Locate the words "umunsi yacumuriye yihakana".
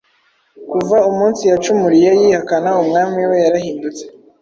1.09-2.69